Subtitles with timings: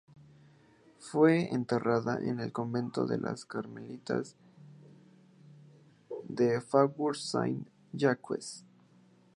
[0.97, 4.35] Fue enterrada en el convento de las Carmelitas
[6.27, 8.65] del Faubourg Saint-Jacques.